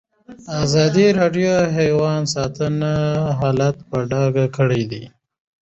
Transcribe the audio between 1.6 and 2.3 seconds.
د حیوان